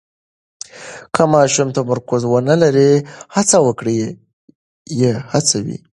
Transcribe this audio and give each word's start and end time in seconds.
که 1.13 1.23
ماشوم 1.33 1.69
تمرکز 1.77 2.21
ونلري، 2.33 2.91
هڅه 3.35 3.57
وکړئ 3.67 3.99
یې 4.99 5.11
هڅوئ. 5.31 5.77